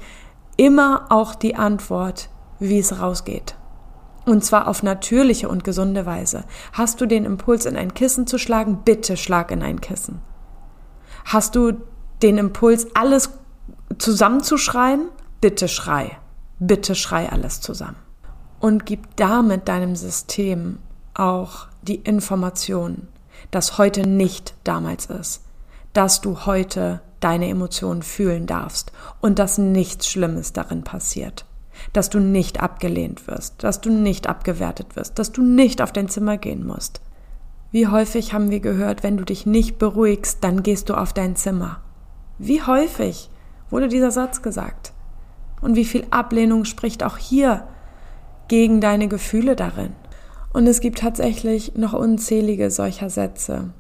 immer 0.58 1.08
auch 1.10 1.36
die 1.36 1.56
Antwort, 1.56 2.30
wie 2.60 2.80
es 2.80 3.00
rausgeht. 3.00 3.56
Und 4.26 4.44
zwar 4.44 4.68
auf 4.68 4.82
natürliche 4.82 5.50
und 5.50 5.64
gesunde 5.64 6.06
Weise. 6.06 6.46
Hast 6.74 7.00
du 7.00 7.06
den 7.06 7.26
Impuls, 7.26 7.66
in 7.66 7.78
ein 7.78 7.94
Kissen 7.94 8.26
zu 8.26 8.38
schlagen? 8.38 8.82
Bitte 8.84 9.18
schlag 9.18 9.52
in 9.52 9.62
ein 9.62 9.82
Kissen. 9.82 10.20
Hast 11.26 11.56
du 11.56 11.74
den 12.24 12.38
Impuls, 12.38 12.88
alles 12.96 13.30
zusammenzuschreien? 13.98 15.10
Bitte 15.42 15.68
schrei. 15.68 16.18
Bitte 16.60 16.96
schrei 16.96 17.30
alles 17.32 17.62
zusammen. 17.62 17.98
Und 18.60 18.86
gib 18.86 19.16
damit 19.16 19.68
deinem 19.68 19.96
System 19.96 20.80
auch 21.14 21.68
die 21.84 21.96
Information, 21.98 23.08
dass 23.52 23.78
heute 23.78 24.08
nicht 24.08 24.56
damals 24.64 25.06
ist, 25.06 25.44
dass 25.94 26.22
du 26.22 26.46
heute 26.46 27.02
deine 27.20 27.48
Emotionen 27.50 28.04
fühlen 28.04 28.46
darfst 28.46 28.92
und 29.22 29.40
dass 29.40 29.58
nichts 29.58 30.08
Schlimmes 30.08 30.54
darin 30.54 30.84
passiert 30.84 31.46
dass 31.94 32.10
du 32.10 32.20
nicht 32.20 32.62
abgelehnt 32.62 33.28
wirst, 33.28 33.64
dass 33.64 33.82
du 33.82 33.92
nicht 33.92 34.28
abgewertet 34.28 34.96
wirst, 34.96 35.20
dass 35.20 35.32
du 35.32 35.42
nicht 35.42 35.82
auf 35.82 35.92
dein 35.92 36.10
Zimmer 36.10 36.38
gehen 36.38 36.66
musst. 36.66 37.02
Wie 37.72 37.88
häufig 37.88 38.34
haben 38.34 38.52
wir 38.52 38.60
gehört, 38.60 39.04
wenn 39.04 39.18
du 39.18 39.26
dich 39.26 39.46
nicht 39.46 39.78
beruhigst, 39.78 40.40
dann 40.42 40.64
gehst 40.64 40.90
du 40.90 40.94
auf 40.94 41.14
dein 41.14 41.36
Zimmer. 41.36 41.82
Wie 42.38 42.62
häufig 42.62 43.30
wurde 43.70 43.88
dieser 43.88 44.12
Satz 44.12 44.42
gesagt? 44.42 44.94
Und 45.62 45.76
wie 45.76 45.86
viel 45.86 46.06
Ablehnung 46.10 46.66
spricht 46.66 47.04
auch 47.04 47.18
hier 47.18 47.68
gegen 48.48 48.82
deine 48.82 49.08
Gefühle 49.08 49.56
darin? 49.56 49.94
Und 50.54 50.68
es 50.68 50.80
gibt 50.80 51.00
tatsächlich 51.00 51.76
noch 51.76 51.94
unzählige 51.94 52.72
solcher 52.72 53.10
Sätze. 53.10 53.72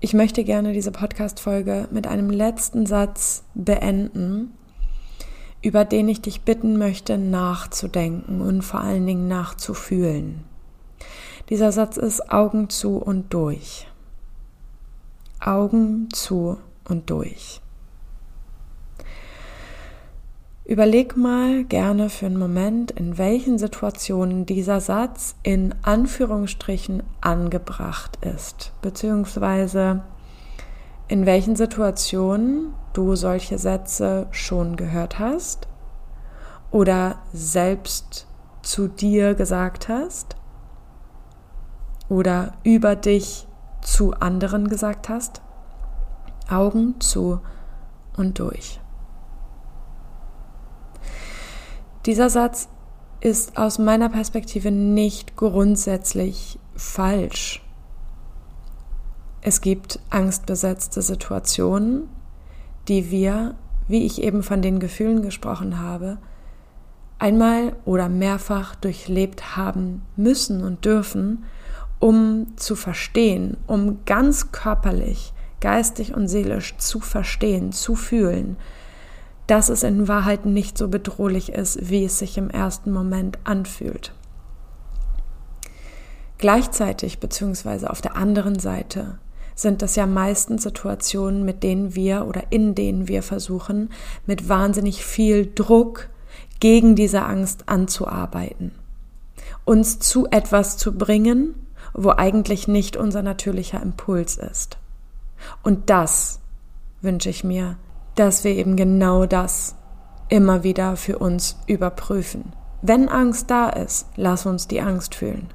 Ich 0.00 0.14
möchte 0.14 0.44
gerne 0.44 0.72
diese 0.72 0.92
Podcast-Folge 0.92 1.88
mit 1.90 2.06
einem 2.06 2.30
letzten 2.30 2.86
Satz 2.86 3.42
beenden, 3.54 4.52
über 5.60 5.84
den 5.84 6.08
ich 6.08 6.20
dich 6.22 6.42
bitten 6.42 6.78
möchte, 6.78 7.18
nachzudenken 7.18 8.40
und 8.40 8.62
vor 8.62 8.80
allen 8.80 9.04
Dingen 9.06 9.26
nachzufühlen. 9.26 10.44
Dieser 11.48 11.72
Satz 11.72 11.96
ist 11.96 12.30
Augen 12.30 12.70
zu 12.70 12.96
und 12.96 13.34
durch. 13.34 13.88
Augen 15.40 16.08
zu 16.12 16.58
und 16.84 17.10
durch. 17.10 17.60
Überleg 20.68 21.16
mal 21.16 21.64
gerne 21.64 22.10
für 22.10 22.26
einen 22.26 22.36
Moment, 22.36 22.90
in 22.90 23.16
welchen 23.16 23.56
Situationen 23.56 24.44
dieser 24.44 24.82
Satz 24.82 25.34
in 25.42 25.74
Anführungsstrichen 25.80 27.02
angebracht 27.22 28.18
ist, 28.20 28.74
beziehungsweise 28.82 30.02
in 31.08 31.24
welchen 31.24 31.56
Situationen 31.56 32.74
du 32.92 33.16
solche 33.16 33.56
Sätze 33.56 34.26
schon 34.30 34.76
gehört 34.76 35.18
hast 35.18 35.68
oder 36.70 37.16
selbst 37.32 38.26
zu 38.60 38.88
dir 38.88 39.32
gesagt 39.32 39.88
hast 39.88 40.36
oder 42.10 42.52
über 42.62 42.94
dich 42.94 43.48
zu 43.80 44.12
anderen 44.12 44.68
gesagt 44.68 45.08
hast. 45.08 45.40
Augen 46.50 47.00
zu 47.00 47.40
und 48.18 48.38
durch. 48.38 48.80
Dieser 52.08 52.30
Satz 52.30 52.70
ist 53.20 53.58
aus 53.58 53.78
meiner 53.78 54.08
Perspektive 54.08 54.70
nicht 54.70 55.36
grundsätzlich 55.36 56.58
falsch. 56.74 57.62
Es 59.42 59.60
gibt 59.60 60.00
angstbesetzte 60.08 61.02
Situationen, 61.02 62.08
die 62.88 63.10
wir, 63.10 63.56
wie 63.88 64.06
ich 64.06 64.22
eben 64.22 64.42
von 64.42 64.62
den 64.62 64.80
Gefühlen 64.80 65.20
gesprochen 65.20 65.80
habe, 65.80 66.16
einmal 67.18 67.76
oder 67.84 68.08
mehrfach 68.08 68.74
durchlebt 68.74 69.58
haben 69.58 70.00
müssen 70.16 70.64
und 70.64 70.86
dürfen, 70.86 71.44
um 71.98 72.56
zu 72.56 72.74
verstehen, 72.74 73.58
um 73.66 73.98
ganz 74.06 74.50
körperlich, 74.50 75.34
geistig 75.60 76.14
und 76.14 76.26
seelisch 76.28 76.74
zu 76.78 77.00
verstehen, 77.00 77.72
zu 77.72 77.94
fühlen, 77.94 78.56
dass 79.48 79.70
es 79.70 79.82
in 79.82 80.06
Wahrheit 80.06 80.46
nicht 80.46 80.78
so 80.78 80.88
bedrohlich 80.88 81.52
ist, 81.52 81.90
wie 81.90 82.04
es 82.04 82.18
sich 82.18 82.38
im 82.38 82.50
ersten 82.50 82.92
Moment 82.92 83.38
anfühlt. 83.44 84.12
Gleichzeitig 86.36 87.18
beziehungsweise 87.18 87.90
auf 87.90 88.00
der 88.00 88.14
anderen 88.14 88.58
Seite 88.60 89.18
sind 89.56 89.82
das 89.82 89.96
ja 89.96 90.06
meistens 90.06 90.62
Situationen, 90.62 91.44
mit 91.44 91.64
denen 91.64 91.96
wir 91.96 92.26
oder 92.26 92.44
in 92.50 92.76
denen 92.76 93.08
wir 93.08 93.24
versuchen, 93.24 93.90
mit 94.26 94.48
wahnsinnig 94.48 95.04
viel 95.04 95.50
Druck 95.52 96.10
gegen 96.60 96.94
diese 96.94 97.22
Angst 97.22 97.68
anzuarbeiten. 97.68 98.72
Uns 99.64 99.98
zu 99.98 100.28
etwas 100.30 100.76
zu 100.76 100.96
bringen, 100.96 101.54
wo 101.94 102.10
eigentlich 102.10 102.68
nicht 102.68 102.96
unser 102.96 103.22
natürlicher 103.22 103.82
Impuls 103.82 104.36
ist. 104.36 104.76
Und 105.62 105.90
das 105.90 106.38
wünsche 107.00 107.30
ich 107.30 107.42
mir, 107.42 107.78
dass 108.18 108.44
wir 108.44 108.52
eben 108.52 108.76
genau 108.76 109.26
das 109.26 109.76
immer 110.28 110.62
wieder 110.62 110.96
für 110.96 111.18
uns 111.18 111.58
überprüfen. 111.66 112.52
wenn 112.80 113.08
Angst 113.08 113.50
da 113.50 113.68
ist, 113.68 114.06
lass 114.16 114.46
uns 114.46 114.68
die 114.68 114.80
Angst 114.80 115.14
fühlen. 115.14 115.48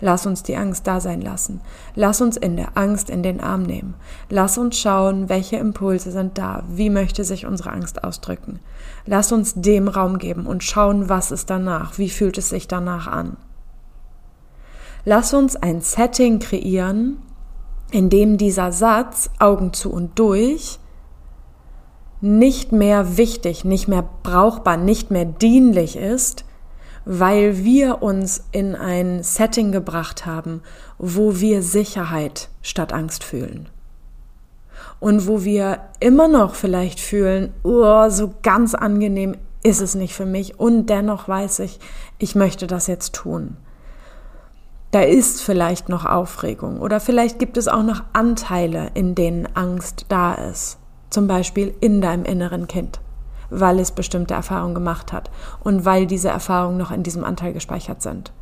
Lass 0.00 0.26
uns 0.26 0.42
die 0.42 0.56
Angst 0.56 0.86
da 0.86 1.00
sein 1.00 1.22
lassen. 1.22 1.60
Lass 1.94 2.20
uns 2.20 2.36
in 2.36 2.56
der 2.56 2.76
Angst 2.76 3.08
in 3.08 3.22
den 3.22 3.40
Arm 3.40 3.62
nehmen. 3.62 3.94
Lass 4.28 4.58
uns 4.58 4.78
schauen, 4.78 5.28
welche 5.28 5.56
Impulse 5.56 6.10
sind 6.10 6.36
da. 6.36 6.64
Wie 6.68 6.90
möchte 6.90 7.24
sich 7.24 7.46
unsere 7.46 7.70
Angst 7.70 8.04
ausdrücken? 8.04 8.60
Lass 9.06 9.32
uns 9.32 9.54
dem 9.54 9.88
Raum 9.88 10.18
geben 10.18 10.46
und 10.46 10.62
schauen, 10.62 11.08
was 11.08 11.30
ist 11.30 11.48
danach. 11.48 11.96
Wie 11.96 12.10
fühlt 12.10 12.36
es 12.36 12.50
sich 12.50 12.68
danach 12.68 13.06
an? 13.06 13.36
Lass 15.06 15.32
uns 15.32 15.56
ein 15.56 15.80
Setting 15.80 16.40
kreieren, 16.40 17.18
in 17.90 18.10
dem 18.10 18.36
dieser 18.36 18.72
Satz 18.72 19.30
Augen 19.38 19.72
zu 19.72 19.90
und 19.90 20.18
durch 20.18 20.80
nicht 22.24 22.72
mehr 22.72 23.18
wichtig, 23.18 23.66
nicht 23.66 23.86
mehr 23.86 24.02
brauchbar, 24.22 24.78
nicht 24.78 25.10
mehr 25.10 25.26
dienlich 25.26 25.96
ist, 25.96 26.46
weil 27.04 27.62
wir 27.62 28.02
uns 28.02 28.44
in 28.50 28.74
ein 28.74 29.22
Setting 29.22 29.72
gebracht 29.72 30.24
haben, 30.24 30.62
wo 30.96 31.38
wir 31.38 31.62
Sicherheit 31.62 32.48
statt 32.62 32.94
Angst 32.94 33.24
fühlen. 33.24 33.68
Und 35.00 35.26
wo 35.26 35.44
wir 35.44 35.80
immer 36.00 36.26
noch 36.26 36.54
vielleicht 36.54 36.98
fühlen, 36.98 37.52
oh, 37.62 38.08
so 38.08 38.32
ganz 38.42 38.74
angenehm 38.74 39.36
ist 39.62 39.82
es 39.82 39.94
nicht 39.94 40.14
für 40.14 40.24
mich 40.24 40.58
und 40.58 40.86
dennoch 40.86 41.28
weiß 41.28 41.58
ich, 41.58 41.78
ich 42.18 42.34
möchte 42.34 42.66
das 42.66 42.86
jetzt 42.86 43.14
tun. 43.14 43.58
Da 44.92 45.02
ist 45.02 45.42
vielleicht 45.42 45.90
noch 45.90 46.06
Aufregung 46.06 46.80
oder 46.80 47.00
vielleicht 47.00 47.38
gibt 47.38 47.58
es 47.58 47.68
auch 47.68 47.82
noch 47.82 48.02
Anteile, 48.14 48.92
in 48.94 49.14
denen 49.14 49.46
Angst 49.54 50.06
da 50.08 50.32
ist. 50.32 50.78
Zum 51.14 51.28
Beispiel 51.28 51.72
in 51.80 52.00
deinem 52.00 52.24
inneren 52.24 52.66
Kind 52.66 53.00
weil 53.50 53.78
es 53.78 53.92
bestimmte 53.92 54.34
Erfahrungen 54.34 54.74
gemacht 54.74 55.12
hat 55.12 55.30
und 55.60 55.84
weil 55.84 56.06
diese 56.06 56.28
Erfahrungen 56.28 56.76
noch 56.76 56.90
in 56.90 57.02
diesem 57.02 57.24
Anteil 57.24 57.52
gespeichert 57.52 58.02
sind. 58.02 58.32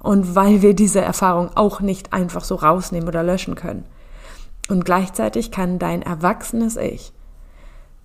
Und 0.00 0.34
weil 0.34 0.62
wir 0.62 0.74
diese 0.74 1.00
Erfahrung 1.00 1.50
auch 1.56 1.80
nicht 1.80 2.12
einfach 2.12 2.44
so 2.44 2.54
rausnehmen 2.54 3.08
oder 3.08 3.22
löschen 3.22 3.54
können. 3.54 3.84
Und 4.68 4.84
gleichzeitig 4.84 5.50
kann 5.50 5.78
dein 5.78 6.02
erwachsenes 6.02 6.76
Ich, 6.76 7.12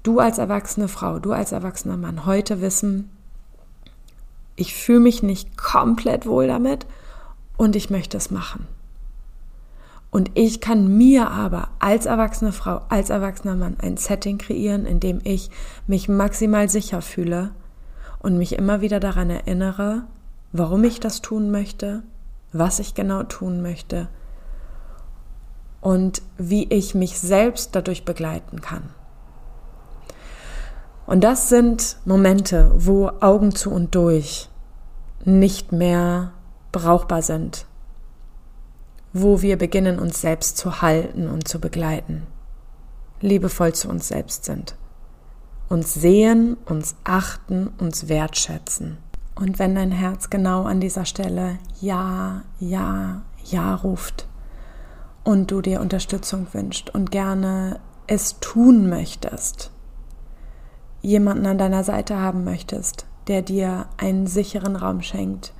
du 0.03 0.19
als 0.19 0.39
erwachsene 0.39 0.87
Frau, 0.87 1.19
du 1.19 1.31
als 1.31 1.51
erwachsener 1.51 1.97
Mann 1.97 2.25
heute 2.25 2.61
wissen, 2.61 3.09
ich 4.55 4.75
fühle 4.75 4.99
mich 4.99 5.23
nicht 5.23 5.57
komplett 5.57 6.25
wohl 6.25 6.47
damit 6.47 6.85
und 7.55 7.75
ich 7.75 7.89
möchte 7.89 8.17
es 8.17 8.29
machen. 8.29 8.67
Und 10.11 10.31
ich 10.33 10.59
kann 10.59 10.97
mir 10.97 11.31
aber 11.31 11.69
als 11.79 12.05
erwachsene 12.05 12.51
Frau, 12.51 12.81
als 12.89 13.09
erwachsener 13.09 13.55
Mann 13.55 13.77
ein 13.81 13.95
Setting 13.95 14.37
kreieren, 14.37 14.85
in 14.85 14.99
dem 14.99 15.21
ich 15.23 15.49
mich 15.87 16.09
maximal 16.09 16.69
sicher 16.69 17.01
fühle 17.01 17.51
und 18.19 18.37
mich 18.37 18.57
immer 18.57 18.81
wieder 18.81 18.99
daran 18.99 19.29
erinnere, 19.29 20.03
warum 20.51 20.83
ich 20.83 20.99
das 20.99 21.21
tun 21.21 21.49
möchte, 21.49 22.03
was 22.51 22.79
ich 22.79 22.93
genau 22.93 23.23
tun 23.23 23.61
möchte 23.61 24.09
und 25.79 26.21
wie 26.37 26.65
ich 26.65 26.93
mich 26.93 27.17
selbst 27.17 27.73
dadurch 27.73 28.03
begleiten 28.03 28.59
kann. 28.59 28.83
Und 31.05 31.23
das 31.23 31.47
sind 31.49 31.97
Momente, 32.05 32.71
wo 32.75 33.11
Augen 33.21 33.55
zu 33.55 33.71
und 33.71 33.95
durch 33.95 34.49
nicht 35.23 35.71
mehr 35.71 36.33
brauchbar 36.71 37.21
sind, 37.21 37.65
wo 39.13 39.41
wir 39.41 39.57
beginnen, 39.57 39.99
uns 39.99 40.21
selbst 40.21 40.57
zu 40.57 40.81
halten 40.81 41.29
und 41.29 41.47
zu 41.47 41.59
begleiten, 41.59 42.27
liebevoll 43.19 43.73
zu 43.73 43.89
uns 43.89 44.07
selbst 44.07 44.45
sind, 44.45 44.75
uns 45.69 45.93
sehen, 45.93 46.57
uns 46.65 46.95
achten, 47.03 47.67
uns 47.77 48.07
wertschätzen. 48.07 48.97
Und 49.35 49.59
wenn 49.59 49.75
dein 49.75 49.91
Herz 49.91 50.29
genau 50.29 50.63
an 50.63 50.79
dieser 50.79 51.05
Stelle 51.05 51.57
Ja, 51.79 52.43
Ja, 52.59 53.21
Ja 53.43 53.75
ruft 53.75 54.27
und 55.23 55.51
du 55.51 55.61
dir 55.61 55.81
Unterstützung 55.81 56.47
wünscht 56.51 56.89
und 56.89 57.11
gerne 57.11 57.79
es 58.07 58.39
tun 58.39 58.89
möchtest, 58.89 59.71
jemanden 61.01 61.45
an 61.45 61.57
deiner 61.57 61.83
Seite 61.83 62.19
haben 62.19 62.43
möchtest, 62.43 63.05
der 63.27 63.41
dir 63.41 63.87
einen 63.97 64.27
sicheren 64.27 64.75
Raum 64.75 65.01
schenkt, 65.01 65.53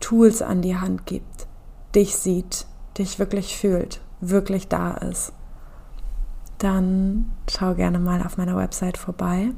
Tools 0.00 0.42
an 0.42 0.62
die 0.62 0.76
Hand 0.76 1.06
gibt, 1.06 1.47
dich 1.94 2.16
sieht, 2.16 2.66
dich 2.98 3.18
wirklich 3.18 3.56
fühlt, 3.56 4.00
wirklich 4.20 4.68
da 4.68 4.92
ist, 4.92 5.32
dann 6.58 7.30
schau 7.48 7.74
gerne 7.74 7.98
mal 7.98 8.22
auf 8.22 8.36
meiner 8.36 8.56
Website 8.56 8.98
vorbei 8.98 9.50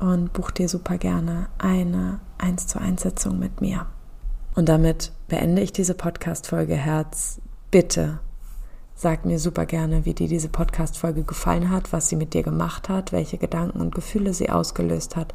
und 0.00 0.32
buch 0.32 0.50
dir 0.50 0.68
super 0.68 0.98
gerne 0.98 1.48
eine 1.58 2.20
1 2.38 2.66
zu 2.66 2.80
1 2.80 3.02
Sitzung 3.02 3.38
mit 3.38 3.60
mir. 3.60 3.86
Und 4.54 4.68
damit 4.68 5.12
beende 5.28 5.62
ich 5.62 5.72
diese 5.72 5.94
Podcast-Folge 5.94 6.76
Herz. 6.76 7.40
Bitte 7.70 8.20
Sag 8.96 9.24
mir 9.24 9.40
super 9.40 9.66
gerne, 9.66 10.04
wie 10.04 10.14
dir 10.14 10.28
diese 10.28 10.48
Podcast-Folge 10.48 11.24
gefallen 11.24 11.70
hat, 11.70 11.92
was 11.92 12.08
sie 12.08 12.14
mit 12.14 12.32
dir 12.32 12.44
gemacht 12.44 12.88
hat, 12.88 13.10
welche 13.10 13.38
Gedanken 13.38 13.80
und 13.80 13.92
Gefühle 13.94 14.32
sie 14.32 14.50
ausgelöst 14.50 15.16
hat. 15.16 15.34